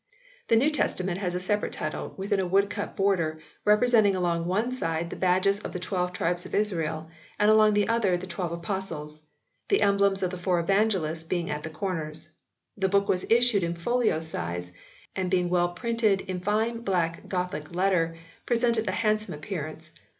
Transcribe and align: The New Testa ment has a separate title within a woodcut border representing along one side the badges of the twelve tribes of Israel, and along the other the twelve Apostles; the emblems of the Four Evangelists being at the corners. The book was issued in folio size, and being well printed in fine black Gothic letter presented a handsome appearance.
The 0.47 0.55
New 0.55 0.71
Testa 0.71 1.03
ment 1.03 1.19
has 1.19 1.35
a 1.35 1.39
separate 1.39 1.73
title 1.73 2.15
within 2.17 2.39
a 2.39 2.47
woodcut 2.47 2.95
border 2.95 3.39
representing 3.65 4.15
along 4.15 4.47
one 4.47 4.71
side 4.71 5.11
the 5.11 5.15
badges 5.15 5.59
of 5.59 5.73
the 5.73 5.79
twelve 5.79 6.11
tribes 6.11 6.43
of 6.43 6.55
Israel, 6.55 7.07
and 7.37 7.51
along 7.51 7.75
the 7.75 7.87
other 7.87 8.17
the 8.17 8.25
twelve 8.25 8.51
Apostles; 8.51 9.21
the 9.69 9.83
emblems 9.83 10.23
of 10.23 10.31
the 10.31 10.39
Four 10.39 10.59
Evangelists 10.59 11.23
being 11.25 11.51
at 11.51 11.61
the 11.61 11.69
corners. 11.69 12.29
The 12.75 12.89
book 12.89 13.07
was 13.07 13.27
issued 13.29 13.61
in 13.61 13.75
folio 13.75 14.19
size, 14.21 14.71
and 15.15 15.29
being 15.29 15.51
well 15.51 15.69
printed 15.69 16.21
in 16.21 16.39
fine 16.39 16.79
black 16.81 17.27
Gothic 17.29 17.75
letter 17.75 18.17
presented 18.47 18.87
a 18.87 18.91
handsome 18.91 19.35
appearance. 19.35 19.91